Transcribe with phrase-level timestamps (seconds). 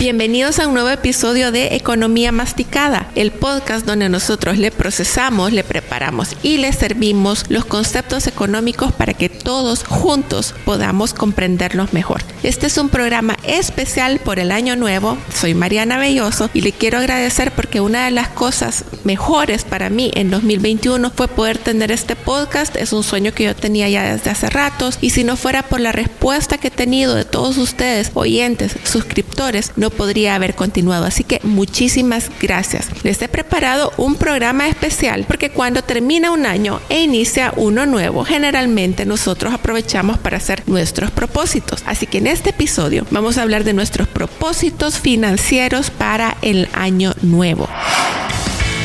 [0.00, 5.62] Bienvenidos a un nuevo episodio de Economía Masticada, el podcast donde nosotros le procesamos, le
[5.62, 12.22] preparamos y le servimos los conceptos económicos para que todos juntos podamos comprenderlos mejor.
[12.42, 15.18] Este es un programa especial por el año nuevo.
[15.34, 20.10] Soy Mariana Belloso y le quiero agradecer porque una de las cosas mejores para mí
[20.14, 22.74] en 2021 fue poder tener este podcast.
[22.76, 25.80] Es un sueño que yo tenía ya desde hace ratos y si no fuera por
[25.80, 31.04] la respuesta que he tenido de todos ustedes, oyentes, suscriptores, no podría haber continuado.
[31.04, 32.86] Así que muchísimas gracias.
[33.02, 38.24] Les he preparado un programa especial porque cuando termina un año e inicia uno nuevo,
[38.24, 41.82] generalmente nosotros aprovechamos para hacer nuestros propósitos.
[41.86, 47.12] Así que en este episodio vamos a hablar de nuestros propósitos financieros para el año
[47.22, 47.68] nuevo.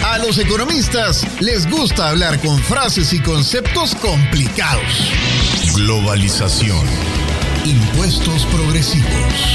[0.03, 5.11] A los economistas les gusta hablar con frases y conceptos complicados.
[5.75, 6.85] Globalización.
[7.65, 9.54] Impuestos progresivos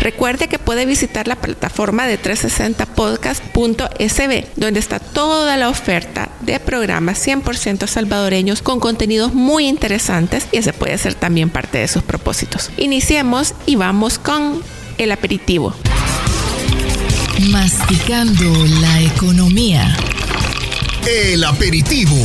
[0.00, 7.24] Recuerde que puede visitar la plataforma de 360podcast.sb, donde está toda la oferta de programas
[7.26, 12.70] 100% salvadoreños con contenidos muy interesantes y ese puede ser también parte de sus propósitos.
[12.78, 14.62] Iniciemos y vamos con
[14.96, 15.74] el aperitivo.
[17.50, 19.94] Masticando la economía.
[21.06, 22.16] El aperitivo.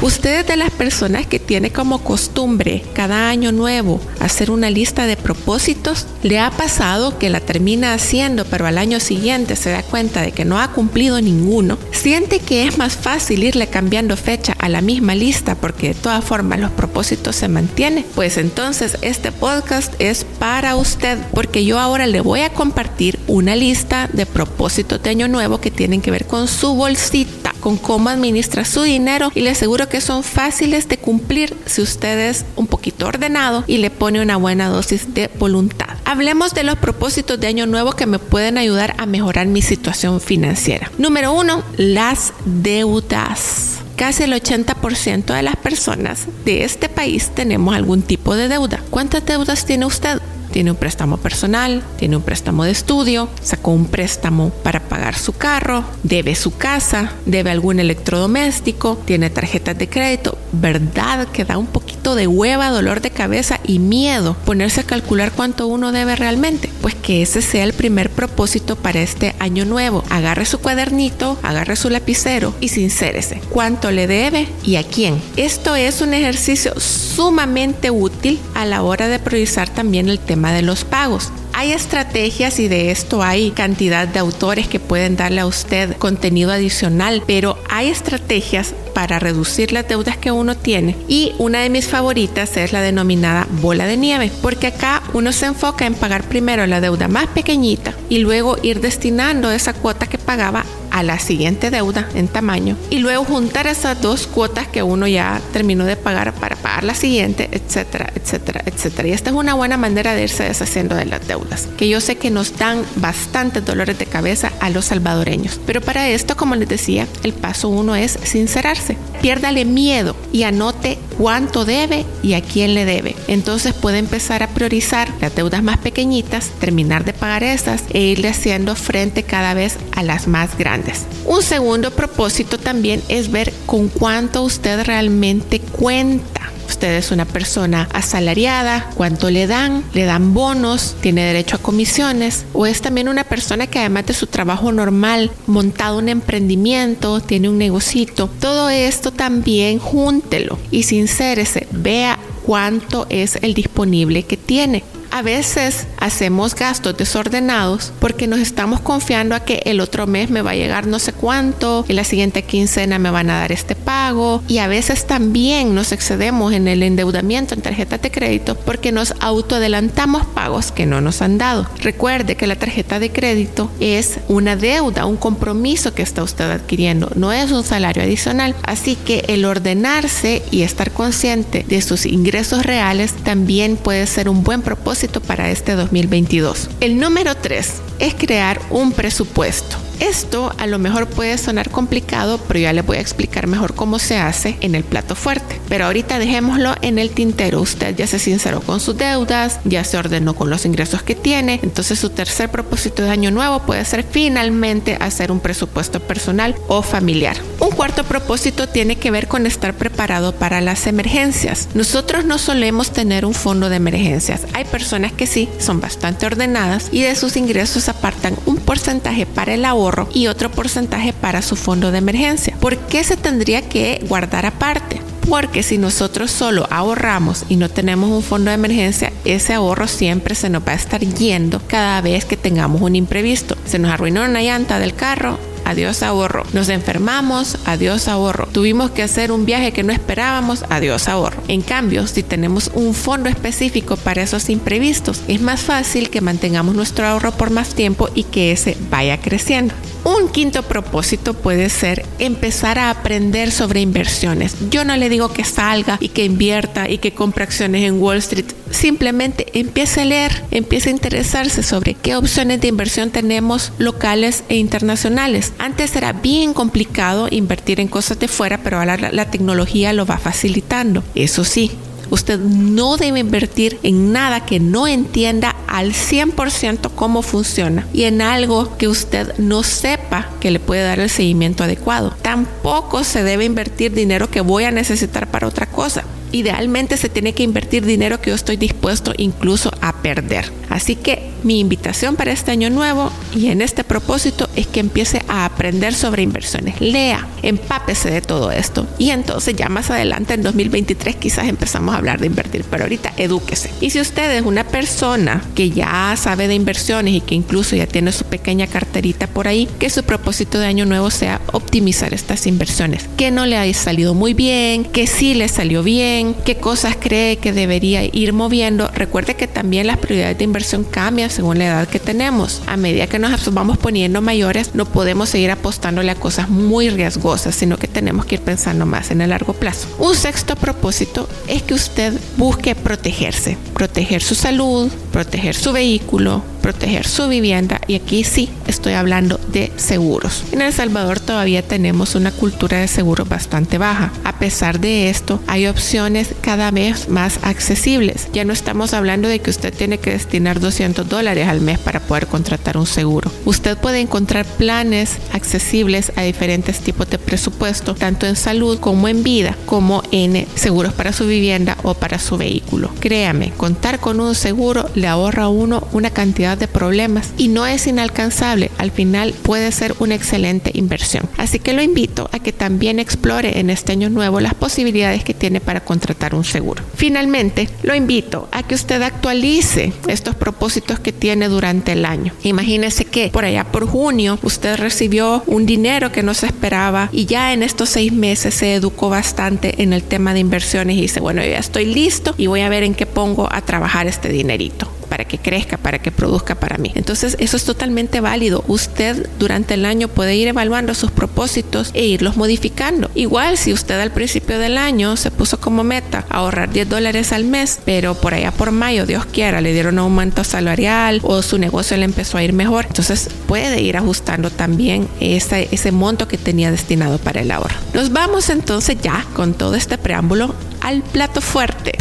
[0.00, 5.06] Usted es de las personas que tiene como costumbre cada año nuevo hacer una lista
[5.06, 6.06] de propósitos.
[6.22, 10.30] ¿Le ha pasado que la termina haciendo pero al año siguiente se da cuenta de
[10.30, 11.78] que no ha cumplido ninguno?
[11.90, 16.24] ¿Siente que es más fácil irle cambiando fecha a la misma lista porque de todas
[16.24, 18.06] formas los propósitos se mantienen?
[18.14, 23.56] Pues entonces este podcast es para usted porque yo ahora le voy a compartir una
[23.56, 28.08] lista de propósitos de año nuevo que tienen que ver con su bolsita, con cómo
[28.08, 32.66] administra su dinero y le aseguro que son fáciles de cumplir si usted es un
[32.66, 35.98] poquito ordenado y le pone una buena dosis de voluntad.
[36.06, 40.18] Hablemos de los propósitos de año nuevo que me pueden ayudar a mejorar mi situación
[40.18, 40.90] financiera.
[40.96, 43.80] Número uno, las deudas.
[43.96, 48.80] Casi el 80% de las personas de este país tenemos algún tipo de deuda.
[48.88, 50.22] ¿Cuántas deudas tiene usted?
[50.50, 55.32] Tiene un préstamo personal, tiene un préstamo de estudio, sacó un préstamo para pagar su
[55.32, 61.28] carro, debe su casa, debe algún electrodoméstico, tiene tarjetas de crédito, ¿verdad?
[61.28, 65.66] Que da un poquito de hueva, dolor de cabeza y miedo ponerse a calcular cuánto
[65.66, 66.70] uno debe realmente.
[66.80, 70.04] Pues que ese sea el primer propósito para este año nuevo.
[70.10, 73.40] Agarre su cuadernito, agarre su lapicero y sincérese.
[73.50, 75.20] ¿Cuánto le debe y a quién?
[75.36, 80.62] Esto es un ejercicio sumamente útil a la hora de priorizar también el tema de
[80.62, 81.30] los pagos.
[81.58, 86.52] Hay estrategias y de esto hay cantidad de autores que pueden darle a usted contenido
[86.52, 91.88] adicional, pero hay estrategias para reducir las deudas que uno tiene y una de mis
[91.88, 96.64] favoritas es la denominada bola de nieve, porque acá uno se enfoca en pagar primero
[96.68, 100.64] la deuda más pequeñita y luego ir destinando esa cuota que pagaba
[100.98, 105.40] a la siguiente deuda en tamaño y luego juntar esas dos cuotas que uno ya
[105.52, 109.06] terminó de pagar para pagar la siguiente, etcétera, etcétera, etcétera.
[109.06, 112.16] Y esta es una buena manera de irse deshaciendo de las deudas, que yo sé
[112.16, 115.60] que nos dan bastantes dolores de cabeza a los salvadoreños.
[115.66, 118.96] Pero para esto, como les decía, el paso uno es sincerarse.
[119.22, 123.14] Piérdale miedo y anote cuánto debe y a quién le debe.
[123.28, 128.28] Entonces puede empezar a priorizar las deudas más pequeñitas, terminar de pagar esas e irle
[128.28, 130.87] haciendo frente cada vez a las más grandes.
[131.24, 136.52] Un segundo propósito también es ver con cuánto usted realmente cuenta.
[136.68, 142.44] Usted es una persona asalariada, cuánto le dan, le dan bonos, tiene derecho a comisiones,
[142.52, 147.48] o es también una persona que además de su trabajo normal, montado un emprendimiento, tiene
[147.48, 154.84] un negocito, todo esto también júntelo y sincérese, vea cuánto es el disponible que tiene.
[155.10, 160.42] A veces hacemos gastos desordenados porque nos estamos confiando a que el otro mes me
[160.42, 163.74] va a llegar no sé cuánto, en la siguiente quincena me van a dar este
[163.74, 168.92] pago y a veces también nos excedemos en el endeudamiento en tarjeta de crédito porque
[168.92, 171.66] nos autoadelantamos pagos que no nos han dado.
[171.80, 177.10] Recuerde que la tarjeta de crédito es una deuda, un compromiso que está usted adquiriendo,
[177.14, 178.54] no es un salario adicional.
[178.62, 184.44] Así que el ordenarse y estar consciente de sus ingresos reales también puede ser un
[184.44, 186.70] buen propósito para este 2022.
[186.80, 189.87] El número 3 es crear un presupuesto.
[190.00, 193.98] Esto a lo mejor puede sonar complicado, pero ya les voy a explicar mejor cómo
[193.98, 195.60] se hace en el plato fuerte.
[195.68, 197.60] Pero ahorita dejémoslo en el tintero.
[197.60, 201.58] Usted ya se sinceró con sus deudas, ya se ordenó con los ingresos que tiene.
[201.62, 206.82] Entonces su tercer propósito de año nuevo puede ser finalmente hacer un presupuesto personal o
[206.82, 207.36] familiar.
[207.58, 211.68] Un cuarto propósito tiene que ver con estar preparado para las emergencias.
[211.74, 214.42] Nosotros no solemos tener un fondo de emergencias.
[214.54, 219.54] Hay personas que sí, son bastante ordenadas y de sus ingresos apartan un porcentaje para
[219.54, 222.56] el ahorro y otro porcentaje para su fondo de emergencia.
[222.60, 225.00] ¿Por qué se tendría que guardar aparte?
[225.28, 230.34] Porque si nosotros solo ahorramos y no tenemos un fondo de emergencia, ese ahorro siempre
[230.34, 233.56] se nos va a estar yendo cada vez que tengamos un imprevisto.
[233.66, 235.38] Se nos arruinó una llanta del carro,
[235.68, 236.44] adiós ahorro.
[236.52, 238.48] Nos enfermamos, adiós ahorro.
[238.52, 241.42] Tuvimos que hacer un viaje que no esperábamos, adiós ahorro.
[241.46, 246.74] En cambio, si tenemos un fondo específico para esos imprevistos, es más fácil que mantengamos
[246.74, 249.74] nuestro ahorro por más tiempo y que ese vaya creciendo.
[250.04, 254.56] Un quinto propósito puede ser empezar a aprender sobre inversiones.
[254.70, 258.16] Yo no le digo que salga y que invierta y que compre acciones en Wall
[258.18, 258.46] Street.
[258.78, 264.54] Simplemente empiece a leer, empiece a interesarse sobre qué opciones de inversión tenemos locales e
[264.54, 265.52] internacionales.
[265.58, 270.06] Antes era bien complicado invertir en cosas de fuera, pero ahora la, la tecnología lo
[270.06, 271.02] va facilitando.
[271.16, 271.72] Eso sí,
[272.10, 278.22] Usted no debe invertir en nada que no entienda al 100% cómo funciona y en
[278.22, 282.16] algo que usted no sepa que le puede dar el seguimiento adecuado.
[282.22, 287.32] Tampoco se debe invertir dinero que voy a necesitar para otra cosa idealmente se tiene
[287.32, 290.50] que invertir dinero que yo estoy dispuesto incluso a perder.
[290.68, 295.22] Así que mi invitación para este año nuevo y en este propósito es que empiece
[295.28, 296.80] a aprender sobre inversiones.
[296.80, 301.98] Lea, empápese de todo esto y entonces ya más adelante en 2023 quizás empezamos a
[301.98, 303.70] hablar de invertir, pero ahorita edúquese.
[303.80, 307.86] Y si usted es una persona que ya sabe de inversiones y que incluso ya
[307.86, 312.46] tiene su pequeña carterita por ahí, que su propósito de año nuevo sea optimizar estas
[312.46, 313.06] inversiones.
[313.16, 317.36] Que no le haya salido muy bien, que sí le salió bien qué cosas cree
[317.36, 318.90] que debería ir moviendo.
[318.94, 322.62] Recuerde que también las prioridades de inversión cambian según la edad que tenemos.
[322.66, 327.54] A medida que nos vamos poniendo mayores, no podemos seguir apostándole a cosas muy riesgosas,
[327.54, 329.88] sino que tenemos que ir pensando más en el largo plazo.
[329.98, 337.06] Un sexto propósito es que usted busque protegerse, proteger su salud, proteger su vehículo, proteger
[337.06, 340.44] su vivienda y aquí sí estoy hablando de seguros.
[340.52, 344.12] En El Salvador todavía tenemos una cultura de seguros bastante baja.
[344.22, 348.28] A pesar de esto, hay opciones cada vez más accesibles.
[348.34, 352.00] Ya no estamos hablando de que usted tiene que destinar 200 dólares al mes para
[352.00, 353.32] poder contratar un seguro.
[353.46, 359.22] Usted puede encontrar planes accesibles a diferentes tipos de presupuesto, tanto en salud como en
[359.22, 362.90] vida, como en seguros para su vivienda o para su vehículo.
[363.00, 367.66] Créame, contar con un seguro le ahorra a uno una cantidad de problemas y no
[367.66, 368.70] es inalcanzable.
[368.78, 371.28] Al final puede ser una excelente inversión.
[371.36, 375.34] Así que lo invito a que también explore en este año nuevo las posibilidades que
[375.34, 376.82] tiene para contratar un seguro.
[376.94, 382.32] Finalmente, lo invito a que usted actualice estos propósitos que tiene durante el año.
[382.42, 387.26] Imagínese que por allá por junio usted recibió un dinero que no se esperaba y
[387.26, 391.20] ya en estos seis meses se educó bastante en el tema de inversiones y dice,
[391.20, 394.97] bueno, ya estoy listo y voy a ver en qué pongo a trabajar este dinerito
[395.18, 396.92] para que crezca, para que produzca para mí.
[396.94, 398.62] Entonces eso es totalmente válido.
[398.68, 403.10] Usted durante el año puede ir evaluando sus propósitos e irlos modificando.
[403.16, 407.42] Igual si usted al principio del año se puso como meta ahorrar 10 dólares al
[407.42, 411.58] mes, pero por allá por mayo, Dios quiera, le dieron un aumento salarial o su
[411.58, 416.38] negocio le empezó a ir mejor, entonces puede ir ajustando también ese, ese monto que
[416.38, 417.74] tenía destinado para el ahorro.
[417.92, 421.98] Nos vamos entonces ya con todo este preámbulo al plato fuerte.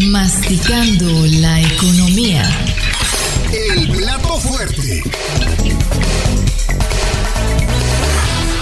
[0.00, 2.48] Masticando la economía.
[3.52, 5.02] El plato fuerte.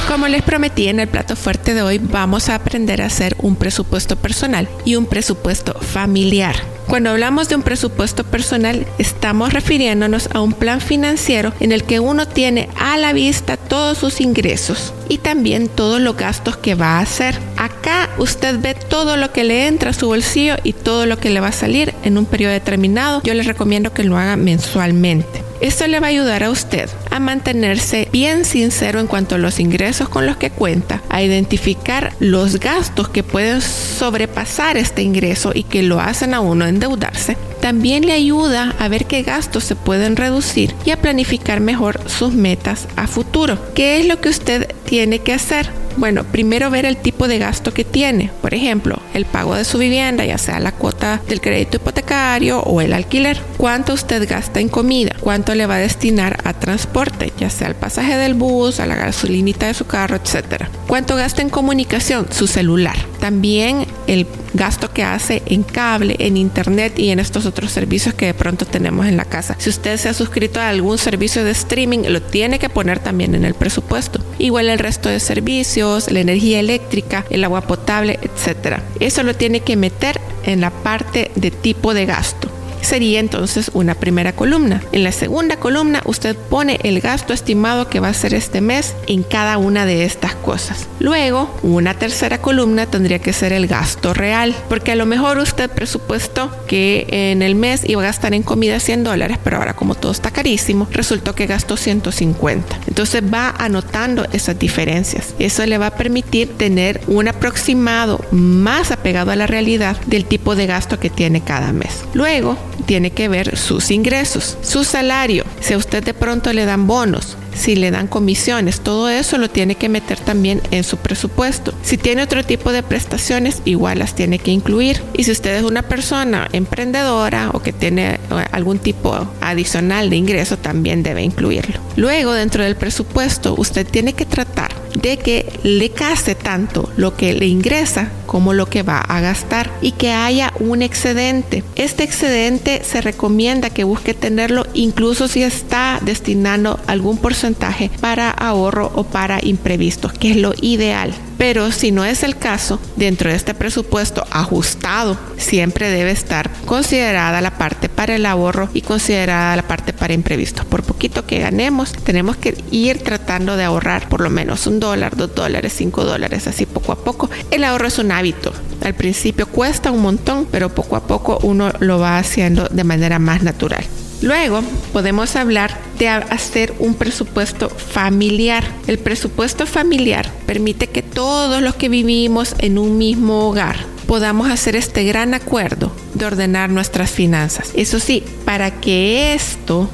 [0.09, 3.57] Como les prometí en el plato fuerte de hoy, vamos a aprender a hacer un
[3.57, 6.57] presupuesto personal y un presupuesto familiar.
[6.91, 12.01] Cuando hablamos de un presupuesto personal, estamos refiriéndonos a un plan financiero en el que
[12.01, 16.99] uno tiene a la vista todos sus ingresos y también todos los gastos que va
[16.99, 17.39] a hacer.
[17.57, 21.31] Acá usted ve todo lo que le entra a su bolsillo y todo lo que
[21.31, 23.23] le va a salir en un periodo determinado.
[23.23, 25.50] Yo les recomiendo que lo haga mensualmente.
[25.61, 29.61] Esto le va a ayudar a usted a mantenerse bien sincero en cuanto a los
[29.61, 35.65] ingresos con los que cuenta, a identificar los gastos que pueden sobrepasar este ingreso y
[35.65, 37.37] que lo hacen a uno endeudarse.
[37.61, 42.33] También le ayuda a ver qué gastos se pueden reducir y a planificar mejor sus
[42.33, 43.59] metas a futuro.
[43.75, 45.71] ¿Qué es lo que usted tiene que hacer?
[45.97, 48.31] Bueno, primero ver el tipo de gasto que tiene.
[48.41, 52.81] Por ejemplo, el pago de su vivienda, ya sea la cuota del crédito hipotecario o
[52.81, 53.41] el alquiler.
[53.57, 55.15] ¿Cuánto usted gasta en comida?
[55.21, 57.33] ¿Cuánto le va a destinar a transporte?
[57.39, 60.65] Ya sea el pasaje del bus, a la gasolinita de su carro, etc.
[60.87, 62.27] ¿Cuánto gasta en comunicación?
[62.31, 62.97] Su celular.
[63.21, 68.27] También el gasto que hace en cable, en internet y en estos otros servicios que
[68.27, 69.57] de pronto tenemos en la casa.
[69.59, 73.35] Si usted se ha suscrito a algún servicio de streaming, lo tiene que poner también
[73.35, 74.21] en el presupuesto.
[74.39, 78.81] Igual el resto de servicios, la energía eléctrica, el agua potable, etc.
[79.01, 83.95] Eso lo tiene que meter en la parte de tipo de gasto sería entonces una
[83.95, 84.83] primera columna.
[84.93, 88.95] En la segunda columna usted pone el gasto estimado que va a ser este mes
[89.07, 90.87] en cada una de estas cosas.
[90.99, 95.71] Luego, una tercera columna tendría que ser el gasto real, porque a lo mejor usted
[95.71, 99.95] presupuestó que en el mes iba a gastar en comida 100 dólares, pero ahora como
[99.95, 102.81] todo está carísimo, resultó que gastó 150.
[102.87, 105.35] Entonces va anotando esas diferencias.
[105.39, 110.55] Eso le va a permitir tener un aproximado más apegado a la realidad del tipo
[110.57, 112.05] de gasto que tiene cada mes.
[112.15, 116.87] Luego, tiene que ver sus ingresos, su salario, si a usted de pronto le dan
[116.87, 121.75] bonos, si le dan comisiones, todo eso lo tiene que meter también en su presupuesto.
[121.83, 125.03] Si tiene otro tipo de prestaciones, igual las tiene que incluir.
[125.15, 128.19] Y si usted es una persona emprendedora o que tiene eh,
[128.53, 131.81] algún tipo adicional de ingreso, también debe incluirlo.
[131.97, 137.33] Luego, dentro del presupuesto, usted tiene que tratar de que le case tanto lo que
[137.33, 141.65] le ingresa como lo que va a gastar y que haya un excedente.
[141.77, 148.91] Este excedente se recomienda que busque tenerlo incluso si está destinando algún porcentaje para ahorro
[148.95, 151.13] o para imprevistos, que es lo ideal.
[151.41, 157.41] Pero si no es el caso, dentro de este presupuesto ajustado, siempre debe estar considerada
[157.41, 160.67] la parte para el ahorro y considerada la parte para imprevistos.
[160.67, 165.17] Por poquito que ganemos, tenemos que ir tratando de ahorrar por lo menos un dólar,
[165.17, 167.31] dos dólares, cinco dólares, así poco a poco.
[167.51, 168.53] El ahorro es un hábito.
[168.85, 173.19] Al principio cuesta un montón, pero poco a poco uno lo va haciendo de manera
[173.19, 173.87] más natural.
[174.23, 174.63] Luego
[174.93, 178.65] podemos hablar de hacer un presupuesto familiar.
[178.87, 184.77] El presupuesto familiar permite que todos los que vivimos en un mismo hogar podamos hacer
[184.77, 187.71] este gran acuerdo de ordenar nuestras finanzas.
[187.75, 189.89] Eso sí, para que esto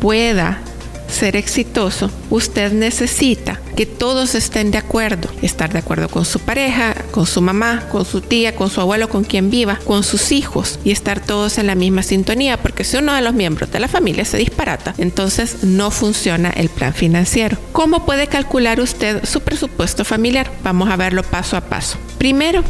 [0.00, 0.60] pueda
[1.08, 5.28] ser exitoso, usted necesita que todos estén de acuerdo.
[5.42, 9.08] Estar de acuerdo con su pareja, con su mamá, con su tía, con su abuelo,
[9.08, 12.56] con quien viva, con sus hijos y estar todos en la misma sintonía.
[12.56, 16.70] Porque si uno de los miembros de la familia se disparata, entonces no funciona el
[16.70, 17.56] plan financiero.
[17.70, 20.50] ¿Cómo puede calcular usted su presupuesto familiar?
[20.64, 21.98] Vamos a verlo paso a paso.
[22.18, 22.64] Primero,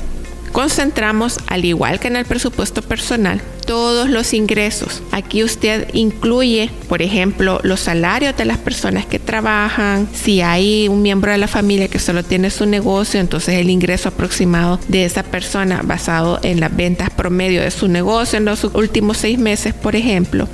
[0.52, 5.02] concentramos, al igual que en el presupuesto personal, todos los ingresos.
[5.12, 10.08] Aquí usted incluye, por ejemplo, los salarios de las personas que trabajan.
[10.12, 14.08] Si hay un miembro de la familia que solo tiene su negocio, entonces el ingreso
[14.08, 19.18] aproximado de esa persona basado en las ventas promedio de su negocio en los últimos
[19.18, 20.48] seis meses, por ejemplo.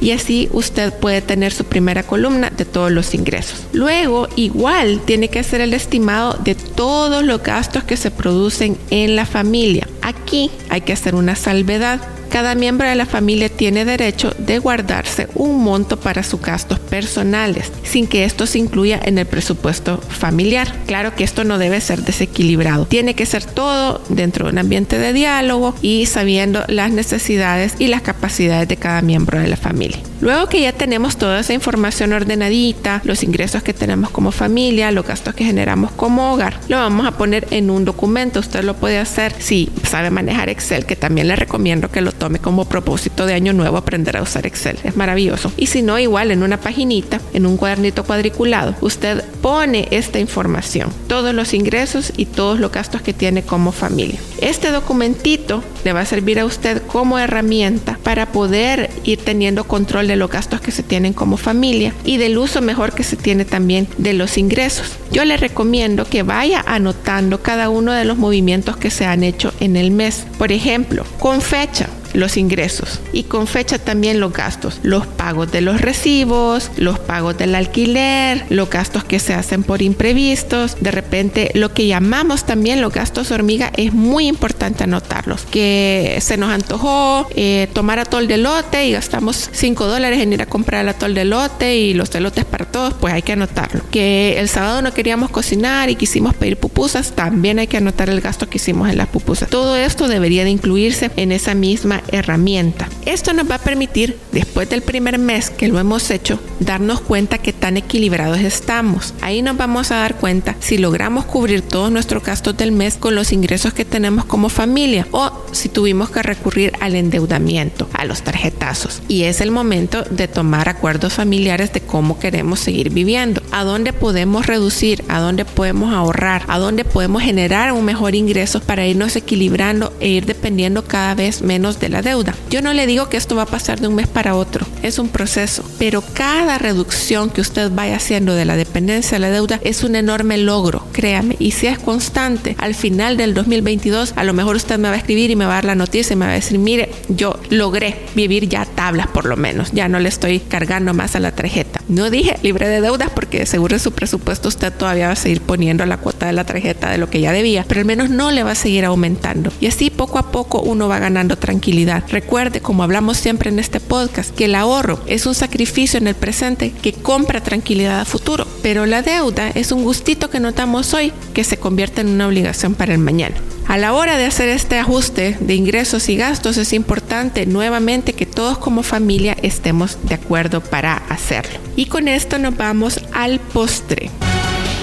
[0.00, 3.66] Y así usted puede tener su primera columna de todos los ingresos.
[3.72, 9.16] Luego, igual, tiene que hacer el estimado de todos los gastos que se producen en
[9.16, 9.86] la familia.
[10.02, 12.00] Aquí hay que hacer una salvedad
[12.36, 17.72] cada miembro de la familia tiene derecho de guardarse un monto para sus gastos personales,
[17.82, 20.70] sin que esto se incluya en el presupuesto familiar.
[20.84, 22.84] Claro que esto no debe ser desequilibrado.
[22.84, 27.86] Tiene que ser todo dentro de un ambiente de diálogo y sabiendo las necesidades y
[27.86, 29.96] las capacidades de cada miembro de la familia.
[30.20, 35.06] Luego que ya tenemos toda esa información ordenadita, los ingresos que tenemos como familia, los
[35.06, 38.40] gastos que generamos como hogar, lo vamos a poner en un documento.
[38.40, 42.38] Usted lo puede hacer si sabe manejar Excel, que también le recomiendo que lo tome
[42.38, 44.78] como propósito de año nuevo aprender a usar Excel.
[44.84, 45.52] Es maravilloso.
[45.56, 50.90] Y si no, igual en una paginita, en un cuadernito cuadriculado, usted pone esta información,
[51.08, 54.18] todos los ingresos y todos los gastos que tiene como familia.
[54.40, 60.08] Este documentito le va a servir a usted como herramienta para poder ir teniendo control
[60.08, 63.44] de los gastos que se tienen como familia y del uso mejor que se tiene
[63.44, 64.92] también de los ingresos.
[65.10, 69.52] Yo le recomiendo que vaya anotando cada uno de los movimientos que se han hecho
[69.60, 70.26] en el mes.
[70.38, 71.88] Por ejemplo, con fecha.
[72.16, 77.38] Los ingresos y con fecha también los gastos, los pagos de los recibos, los pagos
[77.38, 82.80] del alquiler, los gastos que se hacen por imprevistos, de repente lo que llamamos también
[82.80, 88.38] los gastos hormiga es muy importante anotarlos, que se nos antojó eh, tomar atol de
[88.38, 92.14] lote y gastamos 5 dólares en ir a comprar el atol de lote y los
[92.14, 93.82] elotes para todos, pues hay que anotarlo.
[93.90, 98.20] Que el sábado no queríamos cocinar y quisimos pedir pupusas, también hay que anotar el
[98.20, 99.48] gasto que hicimos en las pupusas.
[99.48, 102.88] Todo esto debería de incluirse en esa misma herramienta.
[103.04, 107.38] Esto nos va a permitir, después del primer mes que lo hemos hecho, darnos cuenta
[107.38, 109.14] que tan equilibrados estamos.
[109.20, 113.14] Ahí nos vamos a dar cuenta si logramos cubrir todos nuestros gastos del mes con
[113.14, 118.22] los ingresos que tenemos como familia o si tuvimos que recurrir al endeudamiento, a los
[118.22, 119.02] tarjetazos.
[119.08, 123.92] Y es el momento de tomar acuerdos familiares de cómo queremos seguir viviendo, a dónde
[123.92, 129.16] podemos reducir, a dónde podemos ahorrar, a dónde podemos generar un mejor ingreso para irnos
[129.16, 132.34] equilibrando e ir dependiendo cada vez menos de la deuda.
[132.50, 134.98] Yo no le digo que esto va a pasar de un mes para otro, es
[134.98, 139.60] un proceso, pero cada reducción que usted vaya haciendo de la dependencia de la deuda
[139.62, 144.32] es un enorme logro, créame, y si es constante, al final del 2022 a lo
[144.32, 146.26] mejor usted me va a escribir y me va a dar la noticia y me
[146.26, 150.08] va a decir, mire, yo logré vivir ya tablas por lo menos, ya no le
[150.08, 151.80] estoy cargando más a la tarjeta.
[151.88, 155.40] No dije libre de deudas porque seguro en su presupuesto usted todavía va a seguir
[155.40, 158.30] poniendo la cuota de la tarjeta de lo que ya debía, pero al menos no
[158.30, 159.52] le va a seguir aumentando.
[159.60, 161.75] Y así poco a poco uno va ganando tranquilidad.
[161.84, 166.14] Recuerde, como hablamos siempre en este podcast, que el ahorro es un sacrificio en el
[166.14, 171.12] presente que compra tranquilidad a futuro, pero la deuda es un gustito que notamos hoy
[171.34, 173.36] que se convierte en una obligación para el mañana.
[173.68, 178.24] A la hora de hacer este ajuste de ingresos y gastos es importante nuevamente que
[178.24, 181.58] todos como familia estemos de acuerdo para hacerlo.
[181.74, 184.10] Y con esto nos vamos al postre.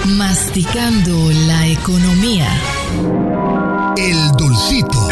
[0.05, 2.49] Masticando la economía.
[3.95, 5.02] El dulcito.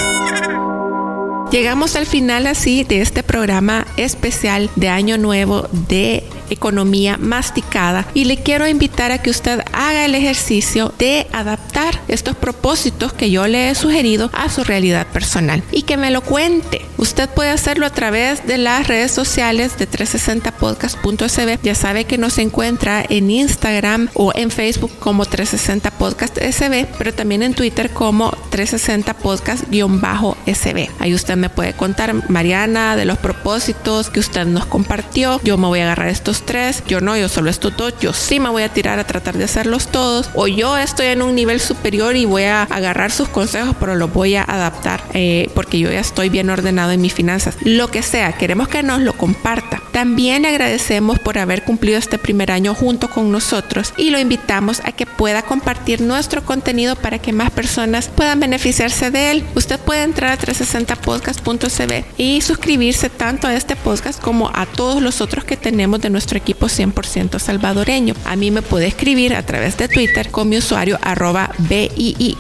[1.51, 8.23] Llegamos al final así de este programa especial de Año Nuevo de economía masticada y
[8.23, 13.47] le quiero invitar a que usted haga el ejercicio de adaptar estos propósitos que yo
[13.47, 16.81] le he sugerido a su realidad personal y que me lo cuente.
[17.01, 21.59] Usted puede hacerlo a través de las redes sociales de 360podcast.sb.
[21.63, 27.55] Ya sabe que nos encuentra en Instagram o en Facebook como 360podcast.sb, pero también en
[27.55, 30.89] Twitter como 360podcast-sb.
[30.99, 35.41] Ahí usted me puede contar, Mariana, de los propósitos que usted nos compartió.
[35.43, 38.39] Yo me voy a agarrar estos tres, yo no, yo solo estos dos, yo sí
[38.39, 41.61] me voy a tirar a tratar de hacerlos todos, o yo estoy en un nivel
[41.61, 45.91] superior y voy a agarrar sus consejos, pero los voy a adaptar eh, porque yo
[45.91, 47.55] ya estoy bien ordenado en mis finanzas.
[47.63, 49.81] Lo que sea, queremos que nos lo comparta.
[49.91, 54.91] También agradecemos por haber cumplido este primer año junto con nosotros y lo invitamos a
[54.91, 59.43] que pueda compartir nuestro contenido para que más personas puedan beneficiarse de él.
[59.55, 65.21] Usted puede entrar a 360podcast.cb y suscribirse tanto a este podcast como a todos los
[65.21, 68.15] otros que tenemos de nuestro equipo 100% salvadoreño.
[68.25, 71.51] A mí me puede escribir a través de Twitter con mi usuario arroba